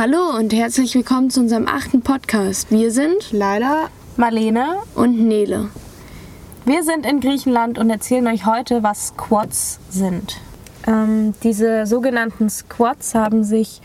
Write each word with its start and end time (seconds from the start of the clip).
Hallo 0.00 0.34
und 0.34 0.54
herzlich 0.54 0.94
willkommen 0.94 1.28
zu 1.28 1.40
unserem 1.40 1.68
achten 1.68 2.00
Podcast. 2.00 2.70
Wir 2.70 2.90
sind 2.90 3.32
Laila 3.32 3.90
Marlene. 4.16 4.78
und 4.94 5.28
Nele. 5.28 5.68
Wir 6.64 6.84
sind 6.84 7.04
in 7.04 7.20
Griechenland 7.20 7.78
und 7.78 7.90
erzählen 7.90 8.26
euch 8.28 8.46
heute, 8.46 8.82
was 8.82 9.08
Squats 9.08 9.78
sind. 9.90 10.40
Ähm, 10.86 11.34
diese 11.42 11.84
sogenannten 11.84 12.48
Squats 12.48 13.14
haben 13.14 13.44
sich 13.44 13.82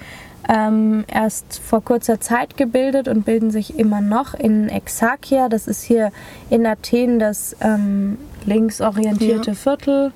ähm, 0.48 1.04
erst 1.10 1.60
vor 1.60 1.84
kurzer 1.84 2.22
Zeit 2.22 2.56
gebildet 2.56 3.10
und 3.10 3.26
bilden 3.26 3.52
sich 3.52 3.78
immer 3.78 4.00
noch 4.00 4.36
in 4.36 4.70
Exarchia. 4.70 5.50
Das 5.50 5.68
ist 5.68 5.84
hier 5.84 6.14
in 6.50 6.66
Athen 6.66 7.20
das 7.20 7.58
ähm, 7.60 8.18
linksorientierte 8.46 9.52
Ja. 9.52 9.56
Viertel. 9.58 10.14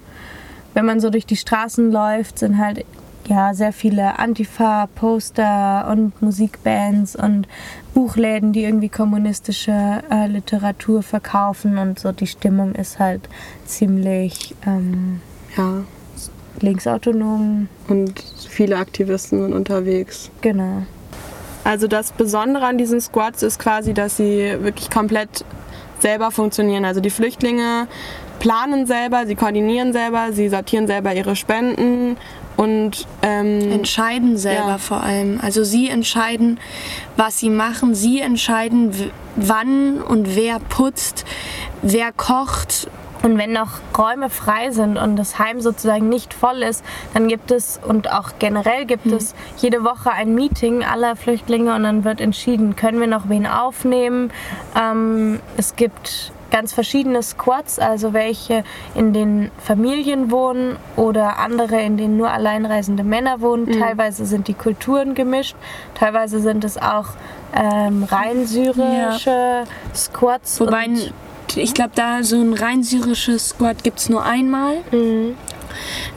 Wenn 0.74 0.86
man 0.86 1.02
so 1.02 1.10
durch 1.10 1.26
die 1.26 1.36
Straßen 1.36 1.92
läuft, 1.92 2.40
sind 2.40 2.58
halt 2.58 2.86
ja 3.30 3.54
sehr 3.54 3.72
viele 3.74 4.20
Antifa-Poster 4.20 5.88
und 5.92 6.22
Musikbands 6.22 7.16
und 7.16 7.48
Buchläden, 7.94 8.52
die 8.54 8.64
irgendwie 8.64 8.90
kommunistische 8.90 10.02
äh, 10.12 10.28
Literatur 10.28 11.04
verkaufen 11.04 11.78
und 11.78 12.00
so 12.00 12.12
die 12.12 12.28
Stimmung 12.28 12.76
ist 12.76 13.00
halt 13.00 13.22
ziemlich 13.66 14.56
ähm, 14.66 15.22
Ja, 15.56 15.84
linksautonom. 16.62 17.68
und 17.88 18.20
viele 18.50 18.78
Aktivisten 18.78 19.42
sind 19.44 19.54
unterwegs. 19.54 20.30
Genau. 20.42 20.84
Also 21.64 21.88
das 21.88 22.12
Besondere 22.12 22.66
an 22.66 22.78
diesen 22.78 23.00
Squads 23.02 23.44
ist 23.44 23.60
quasi, 23.60 23.94
dass 23.94 24.18
sie 24.18 24.56
wirklich 24.62 24.90
komplett 24.90 25.46
selber 26.00 26.32
funktionieren. 26.32 26.86
Also 26.86 27.02
die 27.02 27.10
Flüchtlinge 27.10 27.88
planen 28.40 28.88
selber, 28.88 29.26
sie 29.28 29.36
koordinieren 29.36 29.92
selber, 29.92 30.32
sie 30.32 30.48
sortieren 30.48 30.88
selber 30.88 31.14
ihre 31.14 31.36
Spenden 31.36 32.16
und 32.60 33.08
ähm, 33.22 33.72
Entscheiden 33.72 34.38
selber 34.38 34.72
Ja. 34.72 34.78
vor 34.80 35.02
allem. 35.02 35.40
Also 35.42 35.64
sie 35.64 35.88
entscheiden, 35.88 36.60
was 37.16 37.40
sie 37.40 37.50
machen. 37.50 37.96
Sie 37.96 38.20
entscheiden, 38.20 38.92
wann 39.38 40.02
und 40.02 40.36
wer 40.36 40.60
putzt, 40.60 41.24
wer 41.82 42.12
kocht. 42.12 42.90
Und 43.24 43.38
wenn 43.38 43.54
noch 43.54 43.80
Räume 43.98 44.30
frei 44.30 44.72
sind 44.72 44.98
und 44.98 45.16
das 45.16 45.40
Heim 45.40 45.62
sozusagen 45.62 46.10
nicht 46.10 46.34
voll 46.34 46.62
ist, 46.62 46.84
dann 47.14 47.30
gibt 47.30 47.50
es 47.52 47.80
und 47.86 48.12
auch 48.12 48.32
generell 48.40 48.86
gibt 48.86 49.06
es 49.08 49.36
jede 49.58 49.86
Woche 49.86 50.12
ein 50.12 50.36
Meeting 50.36 50.84
aller 50.84 51.16
Flüchtlinge 51.16 51.74
und 51.76 51.84
dann 51.84 52.04
wird 52.04 52.20
entschieden, 52.20 52.76
können 52.76 53.00
wir 53.00 53.08
noch 53.08 53.30
wen 53.30 53.48
aufnehmen. 53.48 54.32
Ähm, 54.78 55.40
es 55.56 55.78
gibt 55.78 56.34
ganz 56.52 56.74
verschiedene 56.74 57.22
Squads, 57.24 57.80
also 57.80 58.14
welche 58.14 58.64
in 58.96 59.14
den 59.14 59.52
Familien 59.64 60.32
wohnen 60.32 60.78
oder 60.96 61.40
andere, 61.40 61.82
in 61.82 61.98
denen 61.98 62.18
nur 62.18 62.32
alleinreisende 62.32 63.04
Männer 63.04 63.42
wohnen. 63.42 63.80
Teilweise 63.80 64.26
sind 64.26 64.48
die 64.48 64.54
Kulturen 64.54 65.16
gemischt, 65.16 65.56
teilweise 65.96 66.40
sind 66.40 66.64
es 66.64 66.78
auch 66.78 67.08
ähm, 67.56 68.04
rein 68.04 68.46
syrische 68.46 69.64
Squads. 69.96 70.60
Wobei, 70.60 70.88
ich 71.56 71.74
glaube, 71.74 71.92
da 71.96 72.24
so 72.24 72.36
ein 72.36 72.54
rein 72.54 72.84
syrisches 72.84 73.50
Squad 73.50 73.84
gibt 73.84 74.00
es 74.00 74.10
nur 74.10 74.24
einmal. 74.24 74.78
Mhm. 74.92 75.36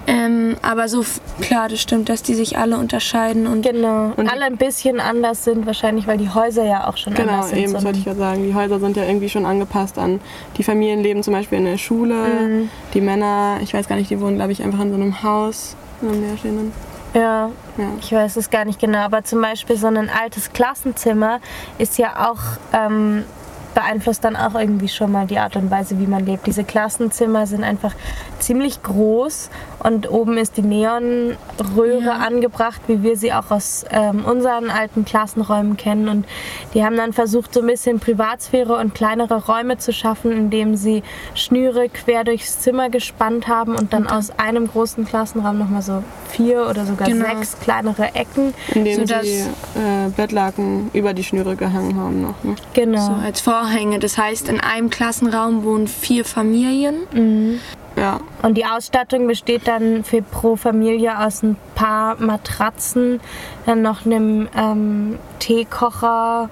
Ähm, 0.06 0.56
aber 0.62 0.88
so, 0.88 1.00
f- 1.02 1.20
klar, 1.40 1.68
das 1.68 1.80
stimmt, 1.80 2.08
dass 2.08 2.22
die 2.22 2.34
sich 2.34 2.58
alle 2.58 2.76
unterscheiden. 2.76 3.46
Und 3.46 3.62
Genau. 3.62 4.12
Und- 4.16 4.30
alle 4.30 4.44
ein 4.44 4.56
bisschen 4.56 5.00
anders 5.00 5.44
sind 5.44 5.66
wahrscheinlich, 5.66 6.06
weil 6.06 6.18
die 6.18 6.28
Häuser 6.30 6.64
ja 6.64 6.88
auch 6.88 6.96
schon 6.96 7.14
Genau, 7.14 7.32
anders 7.34 7.50
sind. 7.50 7.58
eben, 7.58 7.68
so 7.68 7.74
das 7.74 7.84
wollte 7.84 7.98
ich 7.98 8.04
ja 8.04 8.14
sagen. 8.14 8.42
Die 8.42 8.54
Häuser 8.54 8.80
sind 8.80 8.96
ja 8.96 9.04
irgendwie 9.04 9.28
schon 9.28 9.46
angepasst 9.46 9.98
an 9.98 10.20
die 10.56 10.62
Familien 10.64 11.00
leben 11.02 11.22
zum 11.22 11.32
Beispiel 11.34 11.58
in 11.58 11.64
der 11.64 11.78
Schule. 11.78 12.14
Mhm. 12.14 12.70
Die 12.94 13.00
Männer, 13.00 13.58
ich 13.62 13.72
weiß 13.74 13.88
gar 13.88 13.96
nicht, 13.96 14.10
die 14.10 14.20
wohnen, 14.20 14.36
glaube 14.36 14.52
ich, 14.52 14.62
einfach 14.62 14.80
in 14.80 14.90
so 14.90 14.96
einem 14.96 15.22
Haus, 15.22 15.76
in 16.00 16.08
einem 16.08 16.22
leerstehenden. 16.22 16.72
ja, 17.14 17.50
Ja. 17.78 17.84
ich 18.00 18.10
weiß 18.12 18.36
es 18.36 18.50
gar 18.50 18.64
nicht 18.64 18.80
genau, 18.80 18.98
aber 19.00 19.22
zum 19.24 19.40
Beispiel 19.40 19.76
so 19.76 19.86
ein 19.86 20.10
altes 20.10 20.52
Klassenzimmer 20.52 21.40
ist 21.78 21.98
ja 21.98 22.30
auch 22.30 22.40
ähm, 22.72 23.24
beeinflusst 23.74 24.24
dann 24.24 24.36
auch 24.36 24.54
irgendwie 24.54 24.88
schon 24.88 25.12
mal 25.12 25.26
die 25.26 25.38
Art 25.38 25.56
und 25.56 25.70
Weise, 25.70 25.98
wie 25.98 26.06
man 26.06 26.24
lebt. 26.24 26.46
Diese 26.46 26.64
Klassenzimmer 26.64 27.46
sind 27.46 27.64
einfach 27.64 27.94
ziemlich 28.38 28.82
groß 28.82 29.50
und 29.82 30.10
oben 30.10 30.36
ist 30.38 30.56
die 30.56 30.62
Neonröhre 30.62 32.04
Ja. 32.04 32.12
angebracht, 32.26 32.80
wie 32.86 33.02
wir 33.02 33.16
sie 33.16 33.32
auch 33.32 33.50
aus 33.50 33.84
ähm, 33.90 34.24
unseren 34.24 34.70
alten 34.70 35.04
Klassenräumen 35.04 35.76
kennen. 35.76 36.08
Und 36.08 36.26
die 36.74 36.84
haben 36.84 36.96
dann 36.96 37.12
versucht, 37.12 37.54
so 37.54 37.60
ein 37.60 37.66
bisschen 37.66 38.00
Privatsphäre 38.00 38.76
und 38.76 38.94
kleinere 38.94 39.44
Räume 39.46 39.78
zu 39.78 39.92
schaffen, 39.92 40.32
indem 40.32 40.76
sie 40.76 41.02
Schnüre 41.34 41.88
quer 41.88 42.24
durchs 42.24 42.60
Zimmer 42.60 42.90
gespannt 42.90 43.48
haben 43.48 43.74
und 43.76 43.92
dann 43.92 44.06
aus 44.06 44.30
einem 44.38 44.66
großen 44.68 45.04
Klassenraum 45.06 45.58
nochmal 45.58 45.82
so 45.82 46.02
vier 46.30 46.66
oder 46.68 46.84
sogar 46.86 47.08
Genau. 47.08 47.24
sechs 47.26 47.58
kleinere 47.60 48.14
Ecken. 48.14 48.54
Indem 48.74 49.00
Sodass- 49.06 49.22
sie 49.26 49.40
äh, 49.40 50.08
Bettlaken 50.16 50.90
über 50.92 51.14
die 51.14 51.24
Schnüre 51.24 51.56
gehangen 51.56 51.96
haben 51.96 52.22
noch. 52.22 52.42
Ne? 52.44 52.54
Genau. 52.74 53.06
so 53.06 53.12
als 53.12 53.40
Vorhänge. 53.40 53.98
Das 53.98 54.18
heißt, 54.18 54.48
in 54.48 54.60
einem 54.60 54.90
Klassenraum 54.90 55.64
wohnen 55.64 55.88
vier 55.88 56.24
Familien. 56.24 57.60
Ja, 57.96 58.20
Und 58.42 58.54
die 58.56 58.64
Ausstattung 58.64 59.26
besteht 59.26 59.68
dann 59.68 60.02
für 60.02 60.22
pro 60.22 60.56
Familie 60.56 61.18
aus 61.18 61.42
ein 61.42 61.56
paar 61.74 62.16
Matratzen, 62.20 63.20
dann 63.66 63.82
noch 63.82 64.06
einem 64.06 64.48
ähm, 64.56 65.18
Teekocher 65.40 66.48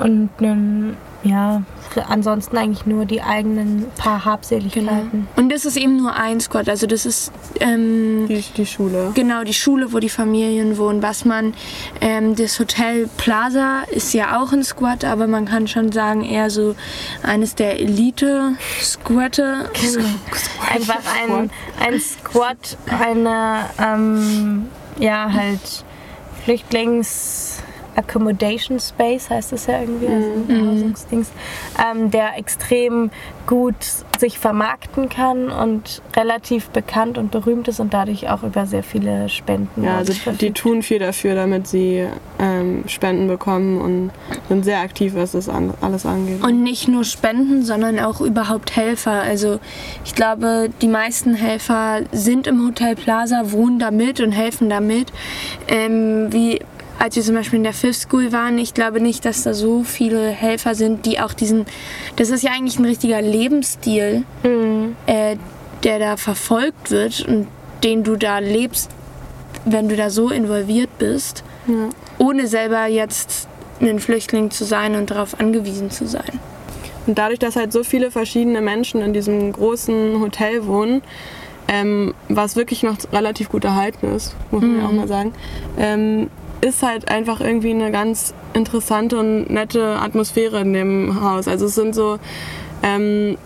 und 0.00 0.30
einem, 0.38 0.96
ja, 1.22 1.62
ansonsten 2.08 2.56
eigentlich 2.56 2.86
nur 2.86 3.04
die 3.04 3.20
eigenen 3.20 3.86
paar 3.96 4.24
Habseligkeiten. 4.24 5.28
Und 5.36 5.52
das 5.52 5.64
ist 5.64 5.76
eben 5.76 5.98
nur 5.98 6.14
ein 6.14 6.40
Squad. 6.40 6.68
Also 6.68 6.86
das 6.86 7.04
ist 7.04 7.30
ähm, 7.60 8.26
die, 8.26 8.42
die 8.56 8.64
Schule. 8.64 9.12
genau 9.14 9.44
die 9.44 9.52
Schule, 9.52 9.92
wo 9.92 9.98
die 9.98 10.08
Familien 10.08 10.78
wohnen. 10.78 11.02
Was 11.02 11.24
man, 11.24 11.52
ähm, 12.00 12.36
das 12.36 12.58
Hotel 12.58 13.08
Plaza 13.18 13.82
ist 13.90 14.14
ja 14.14 14.40
auch 14.40 14.52
ein 14.52 14.64
Squad, 14.64 15.04
aber 15.04 15.26
man 15.26 15.44
kann 15.44 15.68
schon 15.68 15.92
sagen, 15.92 16.24
eher 16.24 16.48
so 16.48 16.74
eines 17.22 17.54
der 17.54 17.80
Elite-Squatte. 17.80 19.70
Einfach 20.72 21.02
ein, 21.22 21.50
ein 21.80 22.00
Squad, 22.00 22.78
eine, 22.86 23.66
ähm, 23.78 24.68
ja, 24.98 25.30
halt 25.32 25.84
Flüchtlings... 26.44 27.62
Accommodation 28.00 28.80
Space 28.80 29.30
heißt 29.30 29.52
es 29.52 29.66
ja 29.66 29.80
irgendwie, 29.80 30.06
also 30.06 30.70
Hausungsdings, 30.70 31.30
ähm, 31.78 32.10
der 32.10 32.36
extrem 32.38 33.10
gut 33.46 33.76
sich 34.18 34.38
vermarkten 34.38 35.08
kann 35.08 35.50
und 35.50 36.02
relativ 36.14 36.68
bekannt 36.68 37.18
und 37.18 37.30
berühmt 37.30 37.68
ist 37.68 37.80
und 37.80 37.94
dadurch 37.94 38.28
auch 38.28 38.42
über 38.42 38.66
sehr 38.66 38.82
viele 38.82 39.28
Spenden. 39.28 39.84
Ja, 39.84 39.98
also 39.98 40.12
verfügt. 40.12 40.42
die 40.42 40.52
tun 40.52 40.82
viel 40.82 40.98
dafür, 40.98 41.34
damit 41.34 41.66
sie 41.66 42.06
ähm, 42.38 42.84
Spenden 42.86 43.28
bekommen 43.28 43.80
und 43.80 44.10
sind 44.48 44.64
sehr 44.64 44.80
aktiv, 44.80 45.14
was 45.14 45.32
das 45.32 45.48
an, 45.48 45.74
alles 45.80 46.06
angeht. 46.06 46.44
Und 46.44 46.62
nicht 46.62 46.86
nur 46.86 47.04
Spenden, 47.04 47.62
sondern 47.62 47.98
auch 47.98 48.20
überhaupt 48.20 48.76
Helfer. 48.76 49.22
Also 49.22 49.58
ich 50.04 50.14
glaube, 50.14 50.68
die 50.82 50.88
meisten 50.88 51.34
Helfer 51.34 52.00
sind 52.12 52.46
im 52.46 52.66
Hotel 52.66 52.94
Plaza, 52.94 53.52
wohnen 53.52 53.78
da 53.78 53.90
mit 53.90 54.20
und 54.20 54.32
helfen 54.32 54.68
damit. 54.68 55.12
Ähm, 55.68 56.32
wie 56.32 56.60
als 57.00 57.16
wir 57.16 57.22
zum 57.22 57.34
Beispiel 57.34 57.56
in 57.56 57.64
der 57.64 57.72
Fifth 57.72 58.02
School 58.02 58.30
waren, 58.30 58.58
ich 58.58 58.74
glaube 58.74 59.00
nicht, 59.00 59.24
dass 59.24 59.42
da 59.42 59.54
so 59.54 59.84
viele 59.84 60.28
Helfer 60.28 60.74
sind, 60.74 61.06
die 61.06 61.18
auch 61.18 61.32
diesen, 61.32 61.64
das 62.16 62.28
ist 62.28 62.42
ja 62.42 62.50
eigentlich 62.52 62.78
ein 62.78 62.84
richtiger 62.84 63.22
Lebensstil, 63.22 64.24
äh, 65.06 65.36
der 65.82 65.98
da 65.98 66.18
verfolgt 66.18 66.90
wird 66.90 67.26
und 67.26 67.48
den 67.82 68.04
du 68.04 68.16
da 68.16 68.38
lebst, 68.38 68.90
wenn 69.64 69.88
du 69.88 69.96
da 69.96 70.10
so 70.10 70.28
involviert 70.28 70.90
bist, 70.98 71.42
ja. 71.66 71.88
ohne 72.18 72.46
selber 72.46 72.86
jetzt 72.86 73.48
ein 73.80 73.98
Flüchtling 73.98 74.50
zu 74.50 74.64
sein 74.64 74.94
und 74.94 75.10
darauf 75.10 75.40
angewiesen 75.40 75.90
zu 75.90 76.06
sein. 76.06 76.38
Und 77.06 77.16
dadurch, 77.16 77.38
dass 77.38 77.56
halt 77.56 77.72
so 77.72 77.82
viele 77.82 78.10
verschiedene 78.10 78.60
Menschen 78.60 79.00
in 79.00 79.14
diesem 79.14 79.52
großen 79.52 80.20
Hotel 80.20 80.66
wohnen, 80.66 81.00
ähm, 81.66 82.12
was 82.28 82.56
wirklich 82.56 82.82
noch 82.82 82.98
relativ 83.10 83.48
gut 83.48 83.64
erhalten 83.64 84.14
ist, 84.14 84.36
muss 84.50 84.60
man 84.60 84.80
ja 84.80 84.86
auch 84.86 84.92
mal 84.92 85.08
sagen, 85.08 85.32
ähm, 85.78 86.28
ist 86.60 86.82
halt 86.82 87.10
einfach 87.10 87.40
irgendwie 87.40 87.70
eine 87.70 87.90
ganz 87.90 88.34
interessante 88.52 89.18
und 89.18 89.50
nette 89.50 89.98
Atmosphäre 90.00 90.60
in 90.60 90.72
dem 90.72 91.22
Haus. 91.22 91.48
Also 91.48 91.66
es 91.66 91.74
sind 91.74 91.94
so, 91.94 92.18
ähm, 92.82 93.36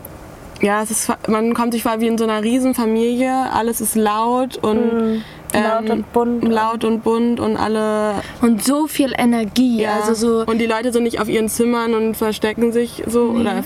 ja, 0.61 0.83
es 0.83 0.91
ist, 0.91 1.13
man 1.29 1.55
kommt 1.55 1.73
sich 1.73 1.83
vor 1.83 2.01
wie 2.01 2.07
in 2.07 2.19
so 2.19 2.25
einer 2.25 2.43
Riesenfamilie, 2.43 3.33
alles 3.53 3.81
ist 3.81 3.97
laut 3.97 4.57
und 4.57 5.23
laut 5.53 5.85
ähm, 5.85 5.91
und 5.91 6.13
bunt. 6.13 6.49
laut 6.49 6.85
und 6.85 7.05
bunt 7.05 7.41
und 7.41 7.57
alle 7.57 8.15
Und 8.41 8.65
so 8.65 8.87
viel 8.87 9.13
Energie. 9.17 9.83
ja, 9.83 10.01
Also 10.01 10.15
so. 10.15 10.51
und 10.51 10.59
die 10.59 10.67
Leute 10.67 10.93
sind 10.93 11.05
nicht 11.05 11.21
auf 11.21 11.29
ihren 11.29 11.49
Zimmern 11.49 11.95
und 11.95 12.17
verstecken 12.17 12.73
sich 12.73 13.03
so 13.07 13.25
oder 13.25 13.59
äh, 13.59 13.63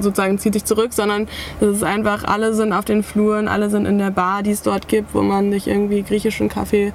sozusagen 0.00 0.38
zieht 0.38 0.54
sich 0.54 0.64
zurück, 0.64 0.92
sondern 0.92 1.28
es 1.60 1.68
ist 1.68 1.84
einfach, 1.84 2.24
alle 2.24 2.54
sind 2.54 2.72
auf 2.72 2.84
den 2.84 3.02
Fluren, 3.02 3.48
alle 3.48 3.70
sind 3.70 3.86
in 3.86 3.98
der 3.98 4.10
Bar, 4.10 4.42
die 4.42 4.50
es 4.50 4.62
dort 4.62 4.88
gibt, 4.88 5.14
wo 5.14 5.22
man 5.22 5.50
sich 5.52 5.68
irgendwie 5.68 6.02
griechischen 6.02 6.48
Kaffee 6.48 6.92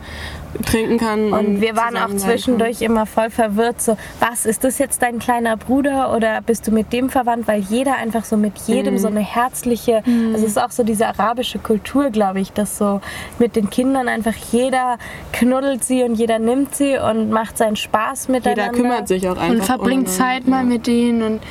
trinken 0.65 0.98
kann. 0.98 1.33
Und 1.33 1.62
wir 1.62 1.75
waren 1.75 1.98
auch 1.98 2.15
zwischendurch 2.15 2.81
immer 2.81 3.06
voll 3.06 3.30
verwirrt, 3.30 3.81
so, 3.81 3.98
was, 4.19 4.45
ist 4.45 4.63
das 4.63 4.77
jetzt 4.77 5.01
dein 5.01 5.19
kleiner 5.19 5.57
Bruder 5.57 6.15
oder 6.15 6.42
bist 6.42 6.68
du 6.68 6.71
mit 6.71 6.94
dem 6.94 7.09
verwandt? 7.09 7.48
Weil 7.48 7.62
jeder 7.62 7.95
einfach 7.95 8.25
so 8.25 8.38
mit 8.38 8.57
jedem 8.68 8.95
mhm. 8.95 9.00
so 9.00 9.07
eine 9.07 9.19
herzliche, 9.19 10.01
mhm. 10.06 10.33
also 10.33 10.45
es 10.45 10.51
ist 10.51 10.62
auch 10.62 10.71
so 10.71 10.83
diese 10.83 11.07
arabische 11.07 11.59
Kultur, 11.59 12.09
glaube 12.09 12.39
ich, 12.39 12.51
dass 12.54 12.77
so 12.77 13.01
mit 13.39 13.56
den 13.56 13.69
Kindern 13.69 14.07
einfach 14.07 14.36
jeder 14.51 14.98
knuddelt 15.31 15.83
sie 15.83 16.04
und 16.04 16.15
jeder 16.15 16.39
nimmt 16.39 16.75
sie 16.75 16.98
und 16.98 17.30
macht 17.30 17.57
seinen 17.57 17.75
Spaß 17.75 18.27
miteinander. 18.30 18.65
Jeder 18.65 18.77
kümmert 18.77 19.07
sich 19.07 19.27
auch 19.27 19.38
einfach. 19.38 19.50
Und 19.50 19.63
verbringt 19.63 20.10
Zeit 20.10 20.48
mal 20.48 20.63
mit 20.63 20.88
denen 20.88 21.21
und 21.21 21.42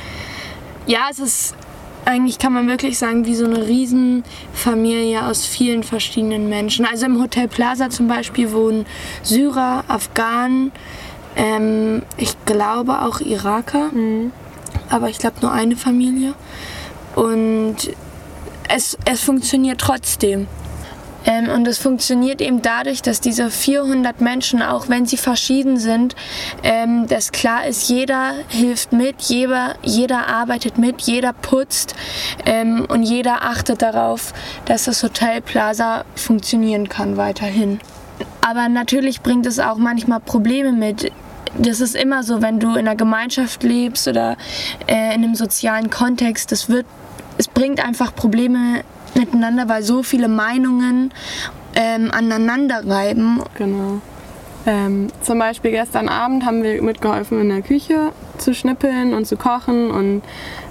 ja, 0.85 1.07
es 1.11 1.19
ist 1.19 1.55
eigentlich 2.07 2.39
kann 2.39 2.53
man 2.53 2.67
wirklich 2.67 2.97
sagen, 2.97 3.25
wie 3.25 3.35
so 3.35 3.45
eine 3.45 3.67
Riesenfamilie 3.67 5.25
aus 5.25 5.45
vielen 5.45 5.83
verschiedenen 5.83 6.47
Menschen. 6.47 6.85
Also 6.85 7.05
im 7.05 7.21
Hotel 7.21 7.49
Plaza 7.49 7.89
zum 7.89 8.07
Beispiel 8.07 8.53
wohnen 8.53 8.85
Syrer, 9.23 9.83
Afghanen, 9.89 10.71
ähm, 11.35 12.01
ich 12.15 12.33
glaube 12.45 13.01
auch 13.01 13.19
Iraker, 13.19 13.91
mhm. 13.91 14.31
aber 14.89 15.09
ich 15.09 15.19
glaube 15.19 15.37
nur 15.41 15.51
eine 15.51 15.75
Familie. 15.75 16.33
Und 17.15 17.75
es, 18.69 18.97
es 19.05 19.21
funktioniert 19.21 19.81
trotzdem. 19.81 20.47
Ähm, 21.27 21.49
und 21.49 21.67
es 21.67 21.77
funktioniert 21.77 22.41
eben 22.41 22.61
dadurch, 22.61 23.01
dass 23.01 23.21
diese 23.21 23.51
400 23.51 24.21
Menschen, 24.21 24.61
auch 24.63 24.89
wenn 24.89 25.05
sie 25.05 25.17
verschieden 25.17 25.77
sind, 25.77 26.15
ähm, 26.63 27.05
dass 27.07 27.31
klar 27.31 27.67
ist, 27.67 27.89
jeder 27.89 28.33
hilft 28.47 28.93
mit, 28.93 29.21
jeder, 29.23 29.75
jeder 29.83 30.27
arbeitet 30.27 30.77
mit, 30.77 31.01
jeder 31.01 31.33
putzt 31.33 31.95
ähm, 32.45 32.85
und 32.89 33.03
jeder 33.03 33.43
achtet 33.43 33.81
darauf, 33.81 34.33
dass 34.65 34.85
das 34.85 35.03
Hotel 35.03 35.41
Plaza 35.41 36.05
funktionieren 36.15 36.87
kann 36.87 37.17
weiterhin. 37.17 37.79
Aber 38.41 38.69
natürlich 38.69 39.21
bringt 39.21 39.45
es 39.45 39.59
auch 39.59 39.77
manchmal 39.77 40.21
Probleme 40.21 40.71
mit 40.71 41.11
das 41.59 41.81
ist 41.81 41.95
immer 41.95 42.23
so, 42.23 42.41
wenn 42.41 42.59
du 42.59 42.71
in 42.71 42.79
einer 42.79 42.95
Gemeinschaft 42.95 43.63
lebst 43.63 44.07
oder 44.07 44.37
äh, 44.85 45.15
in 45.15 45.23
einem 45.23 45.33
sozialen 45.33 45.89
Kontext, 45.89 46.51
das 46.51 46.69
wird, 46.69 46.85
es 47.37 47.47
bringt 47.47 47.83
einfach 47.83 48.13
Probleme 48.15 48.83
miteinander, 49.17 49.67
weil 49.67 49.83
so 49.83 50.03
viele 50.03 50.27
Meinungen 50.27 51.11
ähm, 51.75 52.11
aneinander 52.11 52.81
reiben. 52.87 53.41
Genau. 53.57 54.01
Ähm, 54.65 55.07
zum 55.21 55.39
Beispiel 55.39 55.71
gestern 55.71 56.09
Abend 56.09 56.45
haben 56.45 56.61
wir 56.61 56.81
mitgeholfen 56.81 57.39
in 57.39 57.47
der 57.47 57.61
Küche 57.61 58.11
zu 58.37 58.53
schnippeln 58.53 59.13
und 59.13 59.25
zu 59.25 59.37
kochen 59.37 59.89
und 59.89 60.23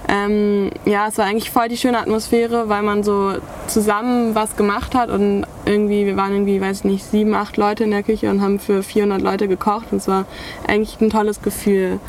ähm, 0.07 0.69
ja, 0.85 1.07
es 1.07 1.17
war 1.17 1.25
eigentlich 1.25 1.49
voll 1.49 1.67
die 1.67 1.77
schöne 1.77 1.97
Atmosphäre, 1.97 2.69
weil 2.69 2.83
man 2.83 3.01
so 3.01 3.33
zusammen 3.65 4.35
was 4.35 4.55
gemacht 4.55 4.93
hat 4.93 5.09
und 5.09 5.45
irgendwie, 5.65 6.05
wir 6.05 6.15
waren 6.15 6.31
irgendwie, 6.31 6.61
weiß 6.61 6.79
ich 6.79 6.83
nicht, 6.83 7.05
sieben, 7.05 7.33
acht 7.33 7.57
Leute 7.57 7.85
in 7.85 7.91
der 7.91 8.03
Küche 8.03 8.29
und 8.29 8.41
haben 8.41 8.59
für 8.59 8.83
400 8.83 9.19
Leute 9.19 9.47
gekocht 9.47 9.87
und 9.91 9.97
es 9.97 10.07
war 10.07 10.25
eigentlich 10.67 11.01
ein 11.01 11.09
tolles 11.09 11.41
Gefühl. 11.41 11.99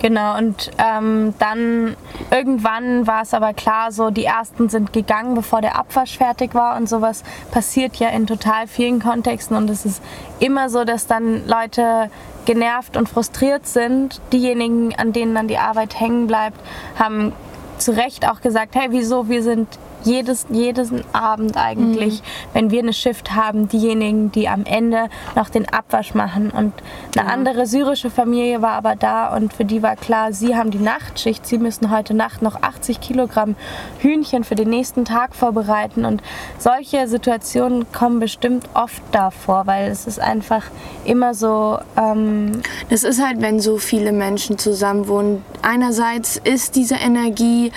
Genau, 0.00 0.38
und 0.38 0.70
ähm, 0.78 1.34
dann 1.40 1.96
irgendwann 2.30 3.08
war 3.08 3.22
es 3.22 3.34
aber 3.34 3.52
klar, 3.52 3.90
so 3.90 4.10
die 4.10 4.24
ersten 4.24 4.68
sind 4.68 4.92
gegangen, 4.92 5.34
bevor 5.34 5.60
der 5.60 5.76
Abwasch 5.76 6.18
fertig 6.18 6.54
war 6.54 6.76
und 6.76 6.88
sowas 6.88 7.24
passiert 7.50 7.96
ja 7.96 8.08
in 8.10 8.28
total 8.28 8.68
vielen 8.68 9.00
Kontexten 9.00 9.56
und 9.56 9.68
es 9.68 9.84
ist 9.84 10.00
immer 10.38 10.70
so, 10.70 10.84
dass 10.84 11.08
dann 11.08 11.48
Leute 11.48 12.10
genervt 12.44 12.96
und 12.96 13.08
frustriert 13.08 13.66
sind. 13.66 14.20
Diejenigen, 14.32 14.94
an 14.96 15.12
denen 15.12 15.34
dann 15.34 15.48
die 15.48 15.58
Arbeit 15.58 15.98
hängen 15.98 16.28
bleibt, 16.28 16.60
haben 16.98 17.32
zu 17.78 17.90
Recht 17.92 18.28
auch 18.28 18.40
gesagt, 18.40 18.76
hey, 18.76 18.88
wieso, 18.90 19.28
wir 19.28 19.42
sind 19.42 19.66
jedes, 20.04 20.46
jeden 20.50 21.04
Abend 21.12 21.56
eigentlich, 21.56 22.20
mhm. 22.20 22.24
wenn 22.52 22.70
wir 22.70 22.80
eine 22.80 22.92
Shift 22.92 23.34
haben, 23.34 23.68
diejenigen, 23.68 24.32
die 24.32 24.48
am 24.48 24.64
Ende 24.64 25.08
noch 25.34 25.48
den 25.48 25.68
Abwasch 25.68 26.14
machen. 26.14 26.50
Und 26.50 26.72
eine 27.16 27.26
ja. 27.26 27.32
andere 27.32 27.66
syrische 27.66 28.10
Familie 28.10 28.62
war 28.62 28.72
aber 28.72 28.96
da 28.96 29.34
und 29.34 29.52
für 29.52 29.64
die 29.64 29.82
war 29.82 29.96
klar, 29.96 30.32
sie 30.32 30.56
haben 30.56 30.70
die 30.70 30.78
Nachtschicht, 30.78 31.46
sie 31.46 31.58
müssen 31.58 31.90
heute 31.90 32.14
Nacht 32.14 32.42
noch 32.42 32.62
80 32.62 33.00
Kilogramm 33.00 33.56
Hühnchen 33.98 34.44
für 34.44 34.54
den 34.54 34.70
nächsten 34.70 35.04
Tag 35.04 35.34
vorbereiten. 35.34 36.04
Und 36.04 36.22
solche 36.58 37.08
Situationen 37.08 37.90
kommen 37.92 38.20
bestimmt 38.20 38.68
oft 38.74 39.02
davor, 39.12 39.66
weil 39.66 39.90
es 39.90 40.06
ist 40.06 40.20
einfach 40.20 40.64
immer 41.04 41.34
so. 41.34 41.78
Ähm 41.96 42.62
das 42.88 43.04
ist 43.04 43.24
halt, 43.24 43.40
wenn 43.40 43.60
so 43.60 43.78
viele 43.78 44.12
Menschen 44.12 44.58
zusammen 44.58 45.08
wohnen. 45.08 45.44
Einerseits 45.62 46.36
ist 46.42 46.76
diese 46.76 46.94
Energie 46.96 47.72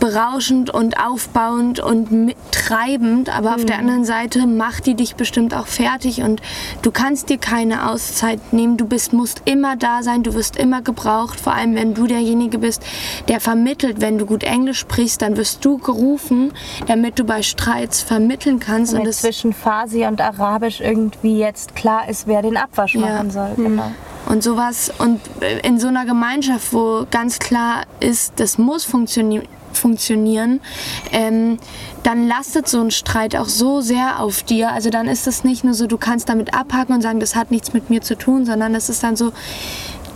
berauschend 0.00 0.70
und 0.70 0.98
aufbauend 0.98 1.78
und 1.78 2.34
treibend, 2.50 3.28
aber 3.28 3.50
mhm. 3.50 3.54
auf 3.56 3.64
der 3.64 3.76
mhm. 3.76 3.80
anderen 3.82 4.04
Seite 4.04 4.46
macht 4.46 4.86
die 4.86 4.94
dich 4.94 5.14
bestimmt 5.14 5.54
auch 5.54 5.66
fertig 5.66 6.22
und 6.22 6.42
du 6.82 6.90
kannst 6.90 7.28
dir 7.28 7.38
keine 7.38 7.90
Auszeit 7.90 8.52
nehmen. 8.52 8.76
Du 8.76 8.86
bist, 8.86 9.12
musst 9.12 9.42
immer 9.44 9.76
da 9.76 10.02
sein, 10.02 10.22
du 10.22 10.34
wirst 10.34 10.56
immer 10.56 10.82
gebraucht, 10.82 11.38
vor 11.38 11.54
allem 11.54 11.74
wenn 11.74 11.94
du 11.94 12.06
derjenige 12.06 12.58
bist, 12.58 12.82
der 13.28 13.40
vermittelt. 13.40 14.00
Wenn 14.00 14.18
du 14.18 14.26
gut 14.26 14.42
Englisch 14.42 14.78
sprichst, 14.78 15.22
dann 15.22 15.36
wirst 15.36 15.64
du 15.64 15.78
gerufen, 15.78 16.52
damit 16.86 17.18
du 17.18 17.24
bei 17.24 17.42
Streits 17.42 18.02
vermitteln 18.02 18.58
kannst. 18.58 18.94
Und, 18.94 19.06
und 19.06 19.14
zwischen 19.14 19.52
Farsi 19.52 20.06
und 20.06 20.20
Arabisch 20.20 20.80
irgendwie 20.80 21.38
jetzt 21.38 21.76
klar 21.76 22.08
ist, 22.08 22.26
wer 22.26 22.42
den 22.42 22.56
Abwasch 22.56 22.94
ja. 22.94 23.00
machen 23.00 23.30
soll. 23.30 23.50
Mhm. 23.56 23.64
Genau. 23.64 23.90
Und 24.26 24.42
sowas, 24.42 24.92
und 24.98 25.20
in 25.62 25.80
so 25.80 25.88
einer 25.88 26.04
Gemeinschaft, 26.06 26.72
wo 26.72 27.06
ganz 27.10 27.38
klar 27.38 27.82
ist, 27.98 28.34
das 28.36 28.58
muss 28.58 28.84
funktionieren, 28.84 29.46
funktionieren, 29.76 30.60
ähm, 31.12 31.58
dann 32.02 32.26
lastet 32.26 32.68
so 32.68 32.80
ein 32.80 32.90
Streit 32.90 33.36
auch 33.36 33.48
so 33.48 33.80
sehr 33.80 34.20
auf 34.20 34.42
dir. 34.42 34.72
Also 34.72 34.90
dann 34.90 35.06
ist 35.06 35.26
es 35.26 35.44
nicht 35.44 35.64
nur 35.64 35.74
so, 35.74 35.86
du 35.86 35.98
kannst 35.98 36.28
damit 36.28 36.54
abhaken 36.54 36.94
und 36.94 37.02
sagen, 37.02 37.20
das 37.20 37.36
hat 37.36 37.50
nichts 37.50 37.72
mit 37.72 37.90
mir 37.90 38.00
zu 38.00 38.16
tun, 38.16 38.46
sondern 38.46 38.74
es 38.74 38.88
ist 38.88 39.02
dann 39.02 39.16
so, 39.16 39.32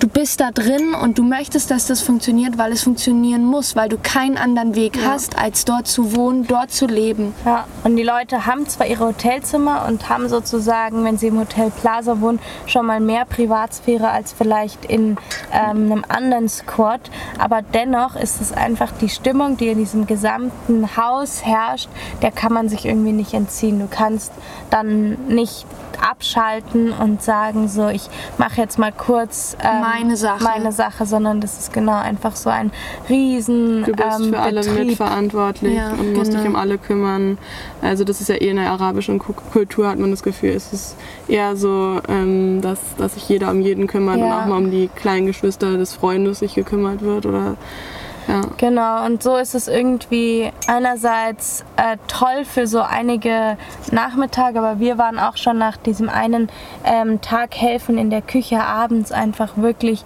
du 0.00 0.08
bist 0.08 0.40
da 0.40 0.50
drin 0.50 0.94
und 0.94 1.18
du 1.18 1.22
möchtest, 1.22 1.70
dass 1.70 1.86
das 1.86 2.00
funktioniert, 2.00 2.58
weil 2.58 2.72
es 2.72 2.82
funktionieren 2.82 3.44
muss, 3.44 3.76
weil 3.76 3.88
du 3.88 3.98
keinen 3.98 4.36
anderen 4.36 4.74
Weg 4.74 4.96
ja. 4.96 5.12
hast, 5.12 5.38
als 5.38 5.64
dort 5.64 5.86
zu 5.86 6.14
wohnen, 6.14 6.46
dort 6.46 6.70
zu 6.70 6.86
leben. 6.86 7.34
Ja, 7.44 7.66
und 7.84 7.96
die 7.96 8.02
Leute 8.02 8.46
haben 8.46 8.66
zwar 8.68 8.86
ihre 8.86 9.06
Hotelzimmer 9.06 9.86
und 9.88 10.08
haben 10.08 10.28
sozusagen, 10.28 11.04
wenn 11.04 11.18
sie 11.18 11.28
im 11.28 11.38
Hotel 11.38 11.70
Plaza 11.70 12.20
wohnen, 12.20 12.40
schon 12.66 12.86
mal 12.86 13.00
mehr 13.00 13.24
Privatsphäre 13.24 14.10
als 14.10 14.32
vielleicht 14.32 14.84
in 14.84 15.16
ähm, 15.52 15.92
einem 15.92 16.04
anderen 16.08 16.48
Squad, 16.48 17.10
aber 17.38 17.62
dennoch 17.62 18.16
ist 18.16 18.40
es 18.40 18.52
einfach 18.52 18.92
die 19.00 19.08
Stimmung, 19.08 19.56
die 19.56 19.68
in 19.68 19.78
diesem 19.78 20.06
gesamten 20.06 20.96
Haus 20.96 21.44
herrscht, 21.44 21.88
der 22.22 22.30
kann 22.30 22.52
man 22.52 22.68
sich 22.68 22.84
irgendwie 22.84 23.12
nicht 23.12 23.34
entziehen. 23.34 23.78
Du 23.78 23.88
kannst 23.88 24.32
dann 24.70 25.26
nicht 25.28 25.66
abschalten 26.04 26.92
und 26.92 27.22
sagen, 27.22 27.68
so 27.68 27.88
ich 27.88 28.08
mache 28.38 28.60
jetzt 28.60 28.78
mal 28.78 28.92
kurz 28.92 29.56
ähm, 29.62 29.83
meine 29.84 30.16
Sache, 30.16 30.42
meine 30.42 30.72
Sache, 30.72 31.06
sondern 31.06 31.40
das 31.40 31.58
ist 31.58 31.72
genau 31.72 31.96
einfach 31.96 32.36
so 32.36 32.50
ein 32.50 32.70
riesen 33.08 33.84
Du 33.84 33.92
bist 33.92 34.20
ähm, 34.20 34.30
für 34.30 34.38
alle 34.38 34.60
Betrieb. 34.60 34.86
mitverantwortlich 34.86 35.74
ja, 35.76 35.92
und 35.92 36.14
musst 36.14 36.30
genau. 36.30 36.42
dich 36.42 36.50
um 36.50 36.56
alle 36.56 36.78
kümmern. 36.78 37.38
Also 37.82 38.04
das 38.04 38.20
ist 38.20 38.28
ja 38.28 38.36
eh 38.36 38.48
in 38.48 38.56
der 38.56 38.70
arabischen 38.70 39.18
Kultur 39.18 39.88
hat 39.88 39.98
man 39.98 40.10
das 40.10 40.22
Gefühl, 40.22 40.50
es 40.50 40.72
ist 40.72 40.96
eher 41.28 41.56
so, 41.56 42.00
ähm, 42.08 42.60
dass, 42.60 42.80
dass 42.96 43.14
sich 43.14 43.28
jeder 43.28 43.50
um 43.50 43.60
jeden 43.60 43.86
kümmert 43.86 44.18
ja. 44.18 44.26
und 44.26 44.32
auch 44.32 44.46
mal 44.46 44.58
um 44.58 44.70
die 44.70 44.88
kleinen 44.88 45.26
Geschwister 45.26 45.76
des 45.76 45.94
Freundes 45.94 46.38
sich 46.38 46.54
gekümmert 46.54 47.02
wird 47.02 47.26
oder 47.26 47.56
ja. 48.28 48.42
Genau, 48.56 49.04
und 49.04 49.22
so 49.22 49.36
ist 49.36 49.54
es 49.54 49.68
irgendwie 49.68 50.50
einerseits 50.66 51.64
äh, 51.76 51.96
toll 52.08 52.44
für 52.44 52.66
so 52.66 52.80
einige 52.80 53.56
Nachmittage, 53.90 54.58
aber 54.58 54.80
wir 54.80 54.98
waren 54.98 55.18
auch 55.18 55.36
schon 55.36 55.58
nach 55.58 55.76
diesem 55.76 56.08
einen 56.08 56.48
ähm, 56.84 57.20
Tag 57.20 57.54
helfen 57.56 57.98
in 57.98 58.10
der 58.10 58.22
Küche 58.22 58.62
abends 58.62 59.12
einfach 59.12 59.56
wirklich 59.56 60.04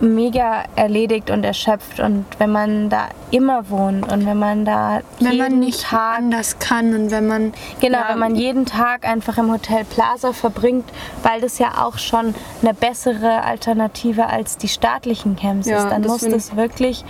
mega 0.00 0.64
erledigt 0.76 1.30
und 1.30 1.44
erschöpft 1.44 2.00
und 2.00 2.24
wenn 2.38 2.50
man 2.50 2.88
da 2.88 3.08
immer 3.30 3.68
wohnt 3.68 4.10
und 4.10 4.26
wenn 4.26 4.38
man 4.38 4.64
da 4.64 5.00
wenn 5.20 5.36
man 5.36 5.58
nicht 5.58 5.82
Tag, 5.82 6.18
anders 6.18 6.58
kann 6.58 6.94
und 6.94 7.10
wenn 7.10 7.26
man 7.26 7.52
genau 7.80 7.98
ja, 7.98 8.08
wenn 8.10 8.18
man 8.18 8.34
jeden 8.36 8.64
Tag 8.64 9.06
einfach 9.06 9.38
im 9.38 9.50
Hotel 9.50 9.84
Plaza 9.84 10.32
verbringt, 10.32 10.84
weil 11.22 11.40
das 11.40 11.58
ja 11.58 11.84
auch 11.84 11.98
schon 11.98 12.34
eine 12.62 12.74
bessere 12.74 13.42
Alternative 13.42 14.26
als 14.26 14.56
die 14.56 14.68
staatlichen 14.68 15.36
Camps 15.36 15.66
ja, 15.66 15.84
ist, 15.84 15.90
dann 15.90 16.02
muss 16.02 16.20
das 16.20 16.56
wirklich 16.56 17.04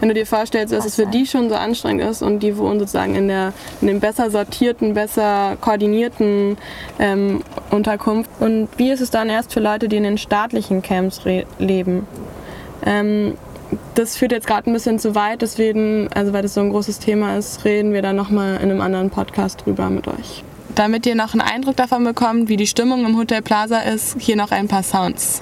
wenn 0.00 0.08
du 0.08 0.14
dir 0.14 0.26
vorstellst, 0.26 0.72
dass 0.72 0.86
es 0.86 0.96
für 0.96 1.06
die 1.06 1.26
schon 1.26 1.48
so 1.50 1.54
anstrengend 1.54 2.02
ist 2.02 2.22
und 2.22 2.40
die 2.40 2.56
wohnen 2.56 2.80
sozusagen 2.80 3.14
in, 3.14 3.28
der, 3.28 3.52
in 3.82 3.86
dem 3.86 4.00
besser 4.00 4.30
sortierten, 4.30 4.94
besser 4.94 5.56
koordinierten 5.60 6.56
ähm, 6.98 7.42
Unterkunft. 7.70 8.30
Und 8.40 8.68
wie 8.78 8.90
ist 8.90 9.00
es 9.00 9.10
dann 9.10 9.28
erst 9.28 9.52
für 9.52 9.60
Leute, 9.60 9.88
die 9.88 9.96
in 9.96 10.04
den 10.04 10.18
staatlichen 10.18 10.80
Camps 10.80 11.20
leben? 11.58 12.06
Ähm, 12.84 13.34
das 13.94 14.16
führt 14.16 14.32
jetzt 14.32 14.46
gerade 14.46 14.70
ein 14.70 14.72
bisschen 14.72 14.98
zu 14.98 15.14
weit, 15.14 15.42
deswegen, 15.42 16.08
also 16.14 16.32
weil 16.32 16.42
das 16.42 16.54
so 16.54 16.60
ein 16.60 16.70
großes 16.70 16.98
Thema 16.98 17.36
ist, 17.36 17.64
reden 17.64 17.92
wir 17.92 18.02
dann 18.02 18.16
nochmal 18.16 18.56
in 18.56 18.70
einem 18.70 18.80
anderen 18.80 19.10
Podcast 19.10 19.64
drüber 19.64 19.90
mit 19.90 20.08
euch. 20.08 20.42
Damit 20.74 21.06
ihr 21.06 21.14
noch 21.14 21.32
einen 21.32 21.42
Eindruck 21.42 21.76
davon 21.76 22.04
bekommt, 22.04 22.48
wie 22.48 22.56
die 22.56 22.66
Stimmung 22.66 23.04
im 23.04 23.16
Hotel 23.16 23.42
Plaza 23.42 23.80
ist, 23.80 24.16
hier 24.18 24.36
noch 24.36 24.50
ein 24.50 24.68
paar 24.68 24.82
Sounds. 24.82 25.38